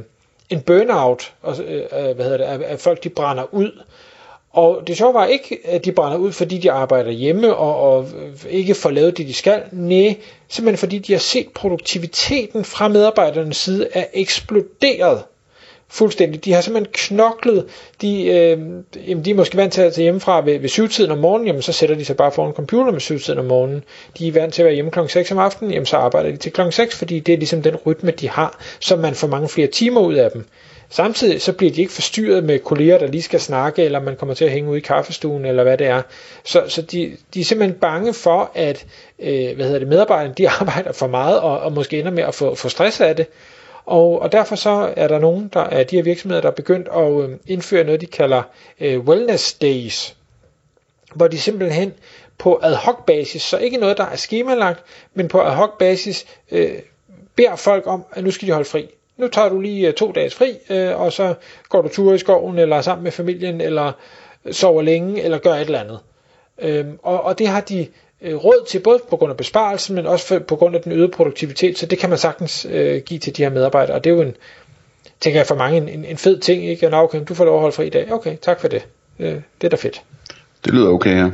en 0.49 0.61
burnout, 0.61 1.33
og, 1.41 1.55
øh, 1.67 1.75
øh, 1.75 2.15
hvad 2.15 2.25
hedder 2.25 2.37
det, 2.37 2.43
at, 2.43 2.61
at 2.61 2.79
folk 2.79 3.03
de 3.03 3.09
brænder 3.09 3.53
ud. 3.53 3.71
Og 4.51 4.81
det 4.87 4.97
sjove 4.97 5.13
var 5.13 5.25
ikke, 5.25 5.59
at 5.63 5.85
de 5.85 5.91
brænder 5.91 6.17
ud, 6.17 6.31
fordi 6.31 6.57
de 6.57 6.71
arbejder 6.71 7.11
hjemme 7.11 7.55
og, 7.55 7.79
og 7.97 8.07
ikke 8.49 8.75
får 8.75 8.89
lavet 8.89 9.17
det, 9.17 9.27
de 9.27 9.33
skal. 9.33 9.63
Nej, 9.71 10.15
simpelthen 10.47 10.77
fordi 10.77 10.99
de 10.99 11.13
har 11.13 11.19
set 11.19 11.47
produktiviteten 11.55 12.65
fra 12.65 12.87
medarbejdernes 12.87 13.57
side 13.57 13.87
er 13.93 14.05
eksploderet 14.13 15.23
fuldstændig. 15.89 16.45
De 16.45 16.53
har 16.53 16.61
simpelthen 16.61 16.93
knoklet. 16.93 17.65
De, 18.01 18.25
øh, 18.25 18.59
jamen, 19.07 19.25
de 19.25 19.31
er 19.31 19.35
måske 19.35 19.57
vant 19.57 19.73
til 19.73 19.81
at 19.81 19.93
tage 19.93 20.03
hjemmefra 20.03 20.41
ved, 20.41 20.59
ved 20.59 20.69
syvtiden 20.69 21.11
om 21.11 21.17
morgenen, 21.17 21.47
jamen, 21.47 21.61
så 21.61 21.71
sætter 21.71 21.95
de 21.95 22.05
sig 22.05 22.17
bare 22.17 22.31
foran 22.31 22.53
computer 22.53 22.91
med 22.91 22.99
syvtiden 22.99 23.39
om 23.39 23.45
morgenen. 23.45 23.83
De 24.17 24.27
er 24.27 24.31
vant 24.31 24.53
til 24.53 24.61
at 24.61 24.65
være 24.65 24.75
hjemme 24.75 24.91
klokken 24.91 25.09
6 25.09 25.31
om 25.31 25.37
aftenen, 25.37 25.73
jamen, 25.73 25.85
så 25.85 25.97
arbejder 25.97 26.31
de 26.31 26.37
til 26.37 26.51
klokken 26.51 26.71
6, 26.71 26.97
fordi 26.97 27.19
det 27.19 27.33
er 27.33 27.37
ligesom 27.37 27.61
den 27.61 27.75
rytme, 27.75 28.11
de 28.11 28.29
har, 28.29 28.59
så 28.79 28.95
man 28.95 29.15
får 29.15 29.27
mange 29.27 29.49
flere 29.49 29.67
timer 29.67 30.01
ud 30.01 30.13
af 30.13 30.31
dem. 30.31 30.45
Samtidig 30.89 31.41
så 31.41 31.53
bliver 31.53 31.71
de 31.71 31.81
ikke 31.81 31.93
forstyrret 31.93 32.43
med 32.43 32.59
kolleger, 32.59 32.97
der 32.97 33.07
lige 33.07 33.21
skal 33.21 33.39
snakke, 33.39 33.83
eller 33.83 33.99
man 33.99 34.15
kommer 34.15 34.35
til 34.35 34.45
at 34.45 34.51
hænge 34.51 34.71
ud 34.71 34.77
i 34.77 34.79
kaffestuen, 34.79 35.45
eller 35.45 35.63
hvad 35.63 35.77
det 35.77 35.87
er. 35.87 36.01
Så, 36.43 36.63
så 36.67 36.81
de, 36.81 37.17
de 37.33 37.39
er 37.39 37.43
simpelthen 37.43 37.79
bange 37.79 38.13
for, 38.13 38.51
at 38.55 38.85
øh, 39.19 39.55
hvad 39.55 39.65
hedder 39.65 39.79
det, 39.79 39.87
medarbejderne 39.87 40.33
de 40.37 40.49
arbejder 40.59 40.91
for 40.91 41.07
meget, 41.07 41.39
og, 41.39 41.59
og 41.59 41.71
måske 41.71 41.99
ender 41.99 42.11
med 42.11 42.23
at 42.23 42.35
få, 42.35 42.55
få 42.55 42.69
stress 42.69 43.01
af 43.01 43.15
det. 43.15 43.27
Og, 43.85 44.21
og 44.21 44.31
derfor 44.31 44.55
så 44.55 44.93
er 44.97 45.07
der 45.07 45.19
nogen 45.19 45.49
der 45.53 45.59
er 45.59 45.83
de 45.83 45.95
her 45.95 46.03
virksomheder, 46.03 46.41
der 46.41 46.49
er 46.49 46.53
begyndt 46.53 46.87
at 46.87 47.29
øh, 47.29 47.37
indføre 47.47 47.83
noget, 47.83 48.01
de 48.01 48.05
kalder 48.05 48.43
øh, 48.79 48.99
wellness 48.99 49.53
days, 49.53 50.15
hvor 51.15 51.27
de 51.27 51.39
simpelthen 51.39 51.93
på 52.37 52.59
ad 52.63 52.75
hoc 52.75 53.05
basis, 53.05 53.41
så 53.41 53.57
ikke 53.57 53.77
noget, 53.77 53.97
der 53.97 54.05
er 54.05 54.15
skemalagt, 54.15 54.83
men 55.13 55.27
på 55.27 55.41
ad 55.41 55.51
hoc 55.51 55.69
basis 55.79 56.25
øh, 56.51 56.71
beder 57.35 57.55
folk 57.55 57.87
om, 57.87 58.05
at 58.11 58.23
nu 58.23 58.31
skal 58.31 58.47
de 58.47 58.53
holde 58.53 58.69
fri. 58.69 58.87
Nu 59.17 59.27
tager 59.27 59.49
du 59.49 59.59
lige 59.59 59.87
øh, 59.87 59.93
to 59.93 60.11
dages 60.11 60.35
fri, 60.35 60.57
øh, 60.69 61.01
og 61.01 61.13
så 61.13 61.33
går 61.69 61.81
du 61.81 61.87
tur 61.87 62.13
i 62.13 62.17
skoven, 62.17 62.59
eller 62.59 62.81
sammen 62.81 63.03
med 63.03 63.11
familien, 63.11 63.61
eller 63.61 63.91
sover 64.51 64.81
længe, 64.81 65.21
eller 65.21 65.37
gør 65.37 65.53
et 65.53 65.61
eller 65.61 65.79
andet. 65.79 65.99
Øhm, 66.57 66.99
og, 67.03 67.23
og 67.23 67.39
det 67.39 67.47
har 67.47 67.61
de 67.61 67.87
øh, 68.25 68.35
råd 68.35 68.65
til, 68.67 68.79
både 68.79 68.99
på 69.09 69.17
grund 69.17 69.31
af 69.31 69.37
besparelsen, 69.37 69.95
men 69.95 70.05
også 70.05 70.27
for, 70.27 70.39
på 70.39 70.55
grund 70.55 70.75
af 70.75 70.81
den 70.81 70.91
øgede 70.91 71.11
produktivitet, 71.11 71.77
så 71.77 71.85
det 71.85 71.99
kan 71.99 72.09
man 72.09 72.17
sagtens 72.17 72.67
øh, 72.69 73.01
give 73.01 73.19
til 73.19 73.37
de 73.37 73.43
her 73.43 73.49
medarbejdere, 73.49 73.95
og 73.95 74.03
det 74.03 74.09
er 74.09 74.15
jo 74.15 74.21
en, 74.21 74.35
tænker 75.19 75.39
jeg 75.39 75.47
for 75.47 75.55
mange, 75.55 75.91
en, 75.93 76.05
en 76.05 76.17
fed 76.17 76.39
ting, 76.39 76.65
ikke? 76.65 76.89
Nå, 76.89 76.97
okay, 76.97 77.21
du 77.27 77.33
får 77.33 77.45
lov 77.45 77.55
at 77.55 77.61
holde 77.61 77.75
fri 77.75 77.87
i 77.87 77.89
dag. 77.89 78.13
Okay, 78.13 78.37
tak 78.41 78.59
for 78.59 78.67
det. 78.67 78.87
Øh, 79.19 79.35
det 79.61 79.63
er 79.63 79.69
da 79.69 79.75
fedt. 79.75 80.01
Det 80.65 80.73
lyder 80.73 80.89
okay, 80.89 81.17
ja. 81.17 81.29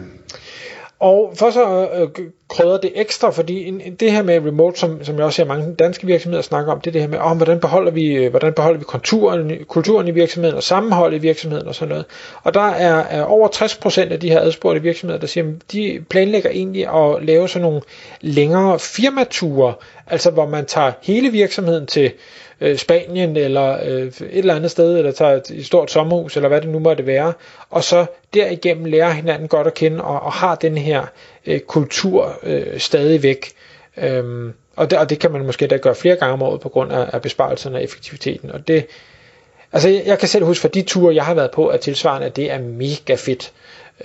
Og 1.00 1.34
for 1.36 1.50
så 1.50 1.90
øh, 1.94 2.26
krydder 2.52 2.78
det 2.78 2.92
ekstra, 2.96 3.30
fordi 3.30 3.68
en, 3.68 3.82
en, 3.82 3.96
det 3.96 4.12
her 4.12 4.24
med 4.24 4.46
remote, 4.46 4.80
som, 4.80 5.04
som 5.04 5.16
jeg 5.16 5.26
også 5.26 5.36
ser 5.36 5.46
mange 5.46 5.76
danske 5.76 6.08
virksomheder 6.08 6.42
snakker 6.42 6.72
om, 6.72 6.82
det 6.82 6.88
er 6.88 6.92
det 6.92 7.02
her 7.02 7.08
med, 7.08 7.20
oh, 7.22 7.38
hvordan, 7.38 7.60
beholder 7.60 7.92
vi, 7.92 8.14
øh, 8.14 8.30
hvordan 8.30 8.54
beholder 8.54 8.80
vi 8.80 8.84
kulturen, 8.84 9.52
kulturen 9.68 10.08
i 10.08 10.12
virksomheden 10.12 10.58
og 10.58 10.64
sammenholdet 10.64 11.18
i 11.18 11.22
virksomheden 11.22 11.68
og 11.68 11.76
sådan 11.76 11.90
noget. 11.90 12.06
Og 12.44 12.54
der 12.54 12.70
er, 12.70 13.04
er 13.04 13.24
over 13.24 13.48
60% 13.48 14.12
af 14.12 14.20
de 14.20 14.30
her 14.30 14.42
adspurgte 14.42 14.82
virksomheder, 14.82 15.20
der 15.20 15.28
siger, 15.28 15.48
at 15.48 15.72
de 15.72 16.04
planlægger 16.10 16.50
egentlig 16.50 16.88
at 16.88 17.26
lave 17.26 17.50
sådan 17.50 17.68
nogle 17.68 17.82
længere 18.22 18.80
firmature, 18.80 19.74
altså 20.08 20.32
hvor 20.32 20.46
man 20.46 20.66
tager 20.66 20.92
hele 21.02 21.30
virksomheden 21.30 21.86
til 21.86 22.12
øh, 22.62 22.78
Spanien 22.78 23.38
eller 23.38 23.78
øh, 23.86 24.02
et 24.02 24.14
eller 24.20 24.56
andet 24.56 24.72
sted, 24.72 24.98
eller 24.98 25.12
tager 25.12 25.32
et, 25.32 25.52
et 25.52 25.66
stort 25.66 25.92
sommerhus, 25.92 26.36
eller 26.36 26.50
hvad 26.50 26.62
det 26.62 26.70
nu 26.70 26.80
måtte 26.80 27.06
være, 27.06 27.34
og 27.70 27.84
så 27.84 28.06
derigennem 28.34 28.86
lærer 28.86 29.12
hinanden 29.12 29.48
godt 29.48 29.68
at 29.68 29.74
kende, 29.74 30.04
og, 30.04 30.22
og 30.22 30.32
har 30.32 30.56
den 30.56 30.78
her 30.78 31.06
øh, 31.46 31.60
kultur 31.60 32.40
øh, 32.44 32.80
stadigvæk. 32.80 33.52
Øhm, 33.98 34.54
og, 34.76 34.92
det, 34.92 35.00
og 35.00 35.10
det 35.10 35.20
kan 35.20 35.32
man 35.32 35.46
måske 35.46 35.68
da 35.68 35.78
gøre 35.78 35.96
flere 35.96 36.16
gange 36.16 36.34
om 36.34 36.42
året 36.42 36.62
på 36.62 36.70
grund 36.70 36.92
af, 36.92 37.10
af 37.14 37.22
besparelserne 37.22 37.76
og 37.76 37.84
effektiviteten. 37.84 38.52
Og 38.52 38.68
det, 38.68 38.86
altså 39.74 39.90
jeg, 39.90 40.04
jeg 40.06 40.20
kan 40.20 40.28
selv 40.28 40.46
huske 40.46 40.62
fra 40.62 40.68
de 40.70 40.82
ture, 40.82 41.16
jeg 41.16 41.26
har 41.26 41.34
været 41.34 41.52
på, 41.52 41.68
at 41.68 41.80
tilsvarende, 41.80 42.28
at 42.28 42.36
det 42.36 42.52
er 42.52 42.60
mega 42.60 43.16
fedt. 43.16 43.52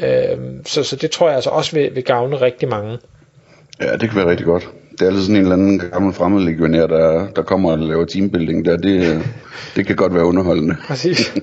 Øhm, 0.01 0.67
så, 0.67 0.83
så 0.83 0.97
det 0.97 1.11
tror 1.11 1.27
jeg 1.27 1.35
altså 1.35 1.51
også 1.51 1.77
vil, 1.77 1.95
vil 1.95 2.05
gavne 2.05 2.41
rigtig 2.41 2.69
mange. 2.69 2.99
Ja, 3.81 3.93
det 3.97 4.09
kan 4.11 4.17
være 4.19 4.31
rigtig 4.31 4.47
godt 4.47 4.69
det 4.99 5.03
er 5.03 5.07
altid 5.07 5.23
sådan 5.23 5.37
en 5.37 5.43
eller 5.43 5.57
anden 5.57 5.79
gammel 5.93 6.13
fremmed 6.13 6.43
legionær, 6.43 6.87
der, 6.87 7.27
der 7.37 7.43
kommer 7.43 7.71
og 7.73 7.79
laver 7.79 8.05
teambuilding 8.05 8.65
der. 8.65 8.77
Det, 8.77 9.23
det 9.77 9.87
kan 9.87 9.97
godt 9.97 10.15
være 10.15 10.25
underholdende. 10.25 10.77
Præcis. 10.87 11.35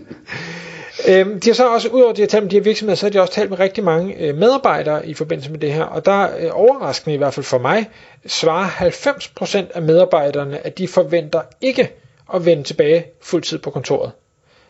Øhm, 1.09 1.39
de 1.39 1.49
har 1.49 1.53
så 1.53 1.73
også, 1.73 1.89
udover 1.89 2.11
at 2.11 2.17
de 2.17 2.21
har 2.21 2.27
talt 2.27 2.43
med 2.43 2.49
de 2.51 2.55
her 2.55 2.63
virksomheder, 2.63 2.95
så 2.95 3.05
har 3.05 3.11
de 3.11 3.21
også 3.21 3.33
talt 3.33 3.49
med 3.49 3.59
rigtig 3.59 3.83
mange 3.83 4.15
øh, 4.19 4.35
medarbejdere 4.35 5.07
i 5.07 5.13
forbindelse 5.13 5.51
med 5.51 5.59
det 5.59 5.73
her. 5.73 5.83
Og 5.83 6.05
der 6.05 6.27
øh, 6.39 6.49
overraskende 6.53 7.13
i 7.13 7.17
hvert 7.17 7.33
fald 7.33 7.43
for 7.43 7.57
mig, 7.57 7.89
svarer 8.25 8.67
90% 8.67 9.71
af 9.75 9.81
medarbejderne, 9.81 10.65
at 10.65 10.77
de 10.77 10.87
forventer 10.87 11.41
ikke 11.61 11.91
at 12.33 12.45
vende 12.45 12.63
tilbage 12.63 13.05
fuldtid 13.21 13.57
på 13.57 13.69
kontoret. 13.69 14.11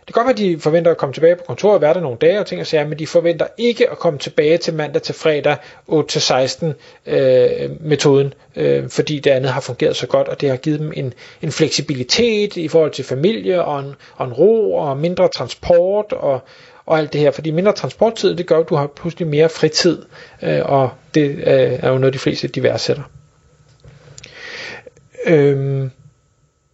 Det 0.07 0.13
kan 0.13 0.23
godt 0.25 0.39
være, 0.39 0.47
at 0.49 0.55
de 0.55 0.59
forventer 0.59 0.91
at 0.91 0.97
komme 0.97 1.13
tilbage 1.13 1.35
på 1.35 1.43
kontoret 1.47 1.75
og 1.75 1.81
være 1.81 1.93
der 1.93 2.01
nogle 2.01 2.17
dage 2.17 2.39
og 2.39 2.45
ting 2.45 2.61
og 2.61 2.67
sager, 2.67 2.87
men 2.87 2.99
de 2.99 3.07
forventer 3.07 3.47
ikke 3.57 3.89
at 3.89 3.97
komme 3.99 4.19
tilbage 4.19 4.57
til 4.57 4.73
mandag 4.73 5.01
til 5.01 5.15
fredag 5.15 5.57
8-16 5.89 6.65
øh, 7.05 7.69
metoden, 7.81 8.33
øh, 8.55 8.89
fordi 8.89 9.19
det 9.19 9.31
andet 9.31 9.51
har 9.51 9.61
fungeret 9.61 9.95
så 9.95 10.07
godt, 10.07 10.27
og 10.27 10.41
det 10.41 10.49
har 10.49 10.57
givet 10.57 10.79
dem 10.79 10.93
en, 10.95 11.13
en 11.41 11.51
fleksibilitet 11.51 12.57
i 12.57 12.67
forhold 12.67 12.91
til 12.91 13.05
familie 13.05 13.63
og 13.63 13.79
en, 13.79 13.95
og 14.15 14.27
en 14.27 14.33
ro 14.33 14.73
og 14.75 14.97
mindre 14.97 15.27
transport 15.27 16.13
og, 16.13 16.41
og 16.85 16.97
alt 16.97 17.13
det 17.13 17.21
her. 17.21 17.31
Fordi 17.31 17.51
mindre 17.51 17.71
transporttid, 17.73 18.35
det 18.35 18.45
gør, 18.47 18.59
at 18.59 18.69
du 18.69 18.75
har 18.75 18.87
pludselig 18.87 19.27
mere 19.27 19.49
fritid, 19.49 20.01
øh, 20.41 20.61
og 20.65 20.89
det 21.15 21.29
øh, 21.29 21.43
er 21.81 21.89
jo 21.89 21.97
noget, 21.97 22.13
de 22.13 22.19
fleste 22.19 22.47
de 22.47 22.63
værdsætter. 22.63 23.03
Øh, 25.25 25.87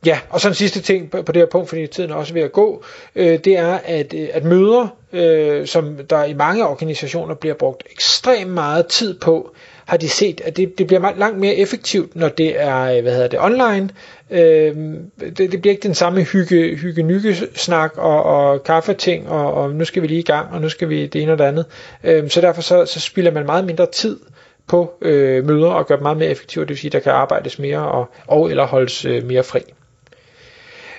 Ja, 0.06 0.20
og 0.30 0.42
så 0.42 0.48
en 0.48 0.54
sidste 0.54 0.82
ting 0.82 1.12
på, 1.12 1.22
på 1.22 1.32
det 1.32 1.42
her 1.42 1.48
punkt, 1.48 1.70
fordi 1.70 1.88
tiden 1.88 2.12
er 2.12 2.16
også 2.16 2.34
ved 2.34 2.42
at 2.42 2.52
gå, 2.52 2.84
øh, 3.16 3.40
det 3.40 3.58
er, 3.58 3.80
at, 3.86 4.14
øh, 4.14 4.28
at 4.34 4.44
møder, 4.44 4.88
øh, 5.14 5.68
som 5.68 5.98
der 6.10 6.24
i 6.24 6.34
mange 6.34 6.68
organisationer 6.68 7.36
bliver 7.36 7.56
brugt 7.56 7.84
ekstremt 7.92 8.52
meget 8.52 8.88
tid 8.88 9.20
på, 9.20 9.52
har 9.86 9.98
de 9.98 10.10
set, 10.10 10.42
at 10.42 10.58
det, 10.58 10.78
det 10.78 10.88
bliver 10.88 11.14
langt 11.18 11.40
mere 11.40 11.56
effektivt, 11.56 12.16
når 12.16 12.30
det 12.30 12.62
er 12.62 12.82
øh, 12.82 13.02
hvad 13.02 13.14
hedder 13.14 13.28
det, 13.28 13.40
online. 13.42 13.90
Øh, 14.32 14.76
det, 15.20 15.38
det 15.38 15.62
bliver 15.62 15.72
ikke 15.72 15.84
den 15.84 15.96
samme 15.96 16.24
hygge, 16.24 16.76
hygge 16.76 17.04
nygge 17.04 17.36
snak 17.56 17.98
og, 17.98 18.24
og 18.24 18.64
kaffeting, 18.64 19.30
og, 19.30 19.54
og 19.54 19.76
nu 19.76 19.86
skal 19.86 20.02
vi 20.02 20.08
lige 20.08 20.20
i 20.20 20.24
gang, 20.24 20.54
og 20.54 20.62
nu 20.62 20.70
skal 20.70 20.90
vi 20.90 21.06
det 21.06 21.22
ene 21.22 21.32
og 21.32 21.38
det 21.38 21.44
andet. 21.44 21.66
Øh, 22.04 22.30
så 22.30 22.42
derfor 22.42 22.62
så, 22.62 22.86
så 22.86 23.00
spilder 23.00 23.32
man 23.32 23.46
meget 23.46 23.66
mindre 23.66 23.86
tid 23.86 24.20
på 24.68 24.94
øh, 25.02 25.46
møder 25.46 25.70
og 25.70 25.88
gør 25.88 25.96
dem 25.96 26.04
meget 26.04 26.18
mere 26.18 26.30
effektivt, 26.30 26.68
det 26.68 26.70
vil 26.70 26.78
sige, 26.78 26.90
at 26.90 26.94
der 26.94 27.00
kan 27.00 27.12
arbejdes 27.12 27.60
mere 27.60 27.80
og, 27.80 28.10
og 28.28 28.50
eller 28.50 28.68
holdes 28.68 29.06
øh, 29.06 29.24
mere 29.24 29.44
fri. 29.44 29.60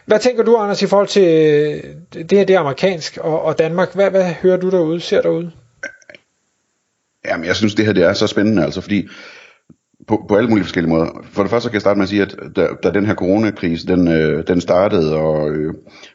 Hvad 0.06 0.18
tænker 0.18 0.42
du, 0.42 0.56
Anders, 0.56 0.82
i 0.82 0.86
forhold 0.86 1.08
til 1.08 1.22
øh, 1.22 2.22
det 2.22 2.38
her, 2.38 2.44
det 2.44 2.56
er 2.56 2.60
amerikansk 2.60 3.18
og, 3.18 3.42
og 3.42 3.58
Danmark? 3.58 3.94
Hvad, 3.94 4.10
hvad 4.10 4.32
hører 4.42 4.56
du 4.56 4.70
derude, 4.70 5.00
ser 5.00 5.22
derude? 5.22 5.50
Jamen, 7.24 7.46
jeg 7.46 7.56
synes, 7.56 7.74
det 7.74 7.86
her 7.86 7.92
det 7.92 8.04
er 8.04 8.12
så 8.12 8.26
spændende, 8.26 8.64
altså, 8.64 8.80
fordi 8.80 9.08
på, 10.08 10.24
på 10.28 10.36
alle 10.36 10.48
mulige 10.48 10.64
forskellige 10.64 10.92
måder. 10.92 11.24
For 11.32 11.42
det 11.42 11.50
første 11.50 11.62
så 11.62 11.68
kan 11.70 11.74
jeg 11.74 11.80
starte 11.80 11.98
med 11.98 12.02
at 12.04 12.08
sige, 12.08 12.22
at 12.22 12.36
da, 12.56 12.68
da 12.82 12.90
den 12.90 13.06
her 13.06 13.14
coronakrise, 13.14 13.86
den, 13.86 14.08
øh, 14.08 14.46
den 14.46 14.60
startede, 14.60 15.16
og, 15.16 15.50
øh, 15.50 15.74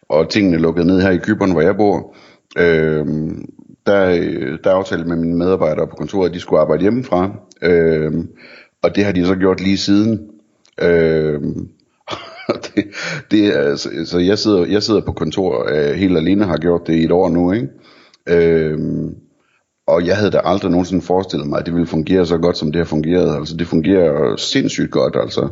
og 0.10 0.30
tingene 0.30 0.58
lukkede 0.58 0.88
ned 0.88 1.02
her 1.02 1.10
i 1.10 1.18
Kyberen, 1.18 1.52
hvor 1.52 1.62
jeg 1.62 1.78
bor, 1.78 2.16
øh, 2.58 3.06
der, 3.86 4.10
øh, 4.10 4.60
der 4.64 4.72
aftalte 4.72 5.06
med 5.06 5.16
mine 5.16 5.38
medarbejdere 5.38 5.88
på 5.88 5.96
kontoret, 5.96 6.30
at 6.30 6.36
de 6.36 6.40
skulle 6.40 6.62
arbejde 6.62 6.82
hjemmefra. 6.82 7.32
Øh, 7.62 8.14
og 8.82 8.96
det 8.96 9.06
har 9.06 9.12
de 9.12 9.26
så 9.26 9.36
gjort 9.36 9.62
lige 9.62 9.78
siden. 9.78 10.30
Øh, 10.82 11.42
det, 13.32 13.48
er, 13.48 13.76
så, 13.76 13.90
så 14.06 14.20
jeg 14.20 14.40
sidder, 14.40 14.66
jeg 14.66 14.84
sidder 14.84 15.02
på 15.02 15.12
kontor 15.12 15.68
øh, 15.70 15.96
helt 15.96 16.18
alene, 16.18 16.46
har 16.46 16.58
gjort 16.58 16.88
det 16.88 16.94
i 16.94 17.04
et 17.04 17.12
år 17.12 17.30
nu, 17.30 17.52
ikke? 17.52 17.68
Øh, 18.30 18.80
og 19.88 20.08
jeg 20.08 20.18
havde 20.18 20.32
da 20.32 20.42
aldrig 20.44 20.72
nogensinde 20.72 21.02
forestillet 21.02 21.48
mig, 21.48 21.60
at 21.60 21.66
det 21.66 21.74
ville 21.74 21.88
fungere 21.88 22.26
så 22.26 22.38
godt, 22.38 22.58
som 22.58 22.72
det 22.72 22.80
har 22.80 22.86
fungeret. 22.86 23.36
Altså, 23.36 23.58
det 23.58 23.68
fungerer 23.68 24.36
sindssygt 24.36 24.92
godt, 24.92 25.16
altså. 25.22 25.50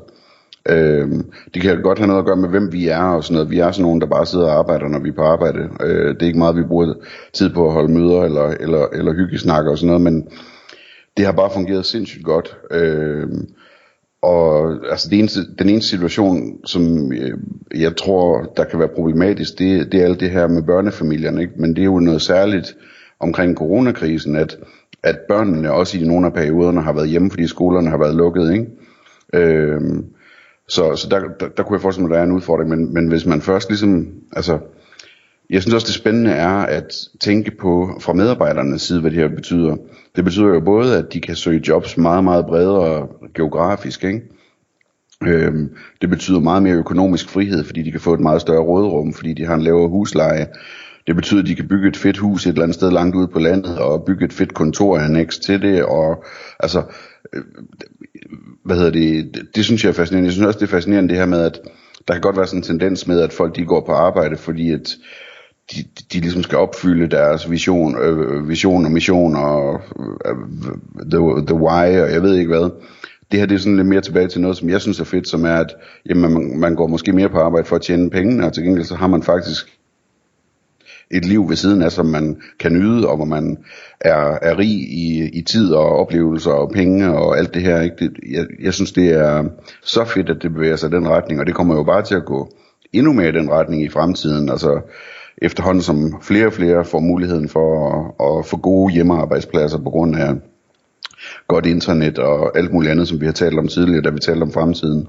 Øhm, 0.70 1.32
det 1.54 1.62
kan 1.62 1.82
godt 1.82 1.98
have 1.98 2.08
noget 2.08 2.20
at 2.20 2.26
gøre 2.26 2.36
med, 2.36 2.50
hvem 2.50 2.74
vi 2.74 2.88
er 2.88 3.04
og 3.04 3.24
sådan 3.24 3.34
noget. 3.34 3.50
Vi 3.50 3.60
er 3.60 3.72
sådan 3.72 3.84
nogen, 3.84 4.02
der 4.02 4.08
bare 4.08 4.26
sidder 4.26 4.46
og 4.46 4.58
arbejder, 4.58 4.88
når 4.88 5.00
vi 5.00 5.10
er 5.10 5.14
på 5.14 5.24
arbejde. 5.24 5.70
Øh, 5.82 6.14
det 6.14 6.22
er 6.22 6.28
ikke 6.28 6.40
meget, 6.40 6.56
vi 6.56 6.64
bruger 6.64 6.94
tid 7.34 7.50
på 7.50 7.68
at 7.68 7.74
holde 7.74 7.94
møder 7.94 8.22
eller, 8.24 8.48
eller, 8.48 8.88
eller 8.94 9.14
hyggesnakker 9.14 9.72
og 9.72 9.78
sådan 9.78 9.88
noget, 9.88 10.02
men 10.02 10.28
det 11.18 11.26
har 11.26 11.32
bare 11.32 11.50
fungeret 11.54 11.86
sindssygt 11.86 12.26
godt. 12.26 12.58
Øhm, 12.72 13.48
og 14.24 14.78
altså 14.90 15.10
det 15.10 15.20
eneste, 15.20 15.40
den 15.60 15.70
ene 15.70 15.82
situation, 15.82 16.66
som 16.66 17.14
øh, 17.14 17.38
jeg 17.76 17.96
tror, 17.96 18.54
der 18.58 18.64
kan 18.64 18.80
være 18.80 18.88
problematisk, 18.88 19.60
det, 19.60 19.92
det 19.92 20.02
er 20.02 20.06
alt 20.06 20.20
det 20.20 20.30
her 20.30 20.48
med 20.48 20.64
børnefamilierne. 20.64 21.42
Ikke? 21.42 21.54
Men 21.58 21.76
det 21.76 21.82
er 21.82 21.86
jo 21.86 22.00
noget 22.00 22.22
særligt, 22.22 22.76
omkring 23.20 23.58
coronakrisen, 23.58 24.36
at, 24.36 24.58
at 25.04 25.20
børnene 25.28 25.72
også 25.72 25.98
i 25.98 26.04
nogle 26.04 26.26
af 26.26 26.34
perioderne 26.34 26.82
har 26.82 26.94
været 26.94 27.10
hjemme, 27.10 27.30
fordi 27.30 27.48
skolerne 27.48 27.90
har 27.90 27.98
været 27.98 28.16
lukket, 28.16 28.54
ikke? 28.54 28.68
Øh, 29.34 29.82
så 30.68 30.96
så 30.96 31.08
der, 31.10 31.20
der, 31.40 31.48
der 31.48 31.64
kunne 31.64 31.76
jeg 31.76 31.82
forestille 31.82 32.08
mig, 32.08 32.16
at 32.16 32.20
der 32.20 32.22
er 32.22 32.28
en 32.28 32.36
udfordring, 32.36 32.70
men, 32.70 32.94
men 32.94 33.08
hvis 33.08 33.26
man 33.26 33.42
først 33.42 33.70
ligesom, 33.70 34.08
altså, 34.36 34.60
jeg 35.54 35.62
synes 35.62 35.74
også 35.74 35.88
det 35.88 35.96
spændende 35.96 36.32
er 36.32 36.58
at 36.58 36.94
tænke 37.22 37.52
på 37.52 37.98
fra 38.02 38.14
medarbejdernes 38.14 38.82
side, 38.82 39.02
hvad 39.02 39.12
det 39.12 39.20
her 39.20 39.36
betyder. 39.36 39.76
Det 40.16 40.24
betyder 40.24 40.48
jo 40.48 40.60
både, 40.60 40.98
at 40.98 41.14
de 41.14 41.22
kan 41.22 41.36
søge 41.36 41.62
jobs 41.68 41.98
meget, 41.98 42.24
meget 42.24 42.46
bredere 42.46 43.08
geografisk, 43.36 44.04
ikke? 44.04 44.22
Øhm, 45.24 45.70
det 46.02 46.10
betyder 46.10 46.40
meget 46.40 46.64
mere 46.64 46.76
økonomisk 46.76 47.30
frihed, 47.30 47.64
fordi 47.64 47.84
de 47.84 47.92
kan 47.92 48.00
få 48.00 48.14
et 48.14 48.20
meget 48.20 48.42
større 48.42 48.64
rådrum, 48.64 49.14
fordi 49.14 49.34
de 49.34 49.46
har 49.46 49.56
en 49.56 49.62
lavere 49.62 49.90
husleje. 49.90 50.48
Det 51.08 51.16
betyder, 51.16 51.42
at 51.42 51.48
de 51.48 51.56
kan 51.56 51.68
bygge 51.68 51.88
et 51.88 51.98
fedt 51.98 52.18
hus 52.18 52.46
et 52.46 52.50
eller 52.50 52.64
andet 52.64 52.76
sted 52.76 52.92
langt 52.92 53.16
ude 53.16 53.28
på 53.28 53.40
landet, 53.40 53.80
og 53.80 54.04
bygge 54.06 54.26
et 54.26 54.34
fedt 54.34 54.54
kontor 54.54 54.98
annex 54.98 55.40
til 55.40 55.62
det, 55.62 55.84
og 55.86 56.24
altså, 56.60 56.84
øh, 57.34 57.44
hvad 58.66 58.76
hedder 58.76 58.92
det, 58.92 59.36
det, 59.36 59.56
det 59.56 59.66
synes 59.66 59.84
jeg 59.84 59.90
er 59.90 59.94
fascinerende. 59.94 60.28
Jeg 60.28 60.34
synes 60.34 60.48
også, 60.48 60.60
det 60.60 60.66
er 60.66 60.72
fascinerende 60.72 61.10
det 61.10 61.18
her 61.18 61.26
med, 61.26 61.42
at 61.42 61.60
der 62.08 62.14
kan 62.14 62.22
godt 62.22 62.38
være 62.38 62.48
sådan 62.48 62.60
en 62.60 62.64
tendens 62.64 63.08
med, 63.08 63.22
at 63.22 63.34
folk 63.34 63.56
de 63.56 63.66
går 63.66 63.86
på 63.86 63.92
arbejde, 63.92 64.38
fordi 64.38 64.72
at 64.72 64.90
de, 65.72 65.84
de 66.14 66.20
ligesom 66.20 66.44
skal 66.44 66.58
opfylde 66.58 67.08
deres 67.08 67.52
vision, 67.52 67.98
øh, 67.98 68.50
vision 68.50 68.86
og 68.86 68.92
mission 68.92 69.36
og 69.36 69.82
øh, 70.26 70.36
the, 71.12 71.46
the 71.46 71.56
why, 71.56 72.02
og 72.02 72.12
jeg 72.12 72.24
ved 72.24 72.36
ikke 72.36 72.48
hvad. 72.48 72.70
Det 73.32 73.40
her 73.40 73.46
det 73.46 73.56
er 73.56 73.60
sådan 73.60 73.76
lidt 73.76 73.88
mere 73.88 74.02
tilbage 74.02 74.28
til 74.28 74.42
noget, 74.42 74.58
som 74.58 74.70
jeg 74.70 74.82
synes 74.82 75.00
er 75.00 75.04
fedt, 75.04 75.28
som 75.28 75.46
er, 75.46 75.56
at 75.56 75.76
jamen, 76.10 76.34
man, 76.34 76.60
man 76.60 76.76
går 76.76 76.88
måske 76.88 77.14
mere 77.14 77.30
på 77.30 77.40
arbejde 77.40 77.68
for 77.68 77.76
at 77.76 77.82
tjene 77.82 78.10
penge, 78.10 78.46
og 78.46 78.54
til 78.54 78.64
gengæld 78.64 78.86
så 78.86 78.96
har 78.96 79.08
man 79.08 79.24
faktisk 79.24 79.80
et 81.12 81.26
liv 81.26 81.50
ved 81.50 81.56
siden 81.56 81.82
af, 81.82 81.92
som 81.92 82.06
man 82.06 82.42
kan 82.60 82.74
nyde, 82.74 83.08
og 83.08 83.16
hvor 83.16 83.26
man 83.26 83.58
er, 84.02 84.38
er 84.42 84.58
rig 84.58 84.94
i, 84.94 85.30
i 85.34 85.42
tid 85.42 85.74
og 85.74 86.00
oplevelser 86.00 86.52
og 86.52 86.72
penge 86.72 87.18
og 87.18 87.38
alt 87.38 87.54
det 87.54 87.62
her. 87.62 87.82
Ikke? 87.82 87.96
Det, 88.00 88.12
jeg, 88.32 88.46
jeg 88.60 88.74
synes, 88.74 88.92
det 88.92 89.10
er 89.10 89.44
så 89.84 90.06
fedt, 90.06 90.30
at 90.30 90.38
det 90.42 90.54
bevæger 90.54 90.76
sig 90.76 90.90
i 90.90 90.96
den 90.96 91.10
retning, 91.10 91.40
og 91.40 91.48
det 91.48 91.56
kommer 91.56 91.76
jo 91.76 91.84
bare 91.84 92.02
til 92.02 92.16
at 92.16 92.26
gå 92.26 92.50
endnu 92.94 93.14
mere 93.14 93.30
i 93.30 93.32
den 93.32 93.50
retning 93.50 93.84
i 93.84 93.90
fremtiden. 93.90 94.50
Altså 94.50 94.82
efterhånden 95.38 95.84
som 95.84 96.22
flere 96.22 96.46
og 96.46 96.54
flere 96.54 96.86
får 96.86 97.00
muligheden 97.00 97.50
for 97.50 97.90
at, 97.90 98.14
at 98.40 98.46
få 98.46 98.58
gode 98.58 98.94
hjemmearbejdspladser 98.94 99.78
på 99.78 99.90
grund 99.90 100.16
af 100.16 100.34
godt 101.48 101.66
internet 101.66 102.20
og 102.20 102.58
alt 102.58 102.74
muligt 102.74 102.92
andet, 102.92 103.08
som 103.08 103.22
vi 103.22 103.26
har 103.26 103.34
talt 103.34 103.60
om 103.60 103.68
tidligere, 103.68 104.02
da 104.02 104.10
vi 104.10 104.20
talte 104.20 104.44
om 104.44 104.52
fremtiden. 104.52 105.08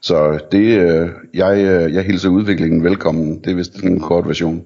Så 0.00 0.38
det, 0.52 0.80
øh, 0.80 1.08
jeg, 1.34 1.58
øh, 1.58 1.94
jeg 1.94 2.04
hilser 2.04 2.28
udviklingen 2.28 2.84
velkommen. 2.84 3.40
Det 3.44 3.50
er 3.50 3.54
vist 3.54 3.76
en 3.76 4.00
kort 4.00 4.28
version. 4.28 4.62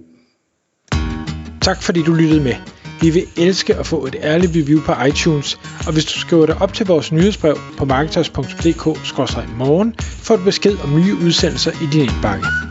Tak 1.60 1.82
fordi 1.82 2.02
du 2.02 2.14
lyttede 2.14 2.42
med. 2.42 2.54
Vi 3.00 3.10
vil 3.10 3.22
elske 3.36 3.74
at 3.74 3.86
få 3.86 4.06
et 4.06 4.16
ærligt 4.22 4.52
review 4.56 4.80
på 4.80 4.92
iTunes, 5.08 5.58
og 5.86 5.92
hvis 5.92 6.04
du 6.04 6.18
skriver 6.18 6.46
dig 6.46 6.62
op 6.62 6.72
til 6.72 6.86
vores 6.86 7.12
nyhedsbrev 7.12 7.56
på 7.78 7.84
marketers.dk-morgen, 7.84 9.94
får 9.98 10.36
du 10.36 10.44
besked 10.44 10.76
om 10.84 10.94
nye 10.94 11.14
udsendelser 11.24 11.70
i 11.70 11.86
din 11.92 12.00
indbakke. 12.00 12.69